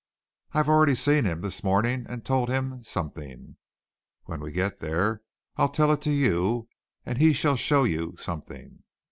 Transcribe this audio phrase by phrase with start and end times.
[0.53, 3.57] I've already seen him this morning and told him something.
[4.23, 5.21] When we get there,
[5.57, 6.67] I'll tell it to you,
[7.05, 8.81] and he shall show you something.